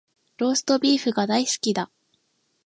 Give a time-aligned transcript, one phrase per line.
[0.39, 1.91] ローストビーフが大好きだ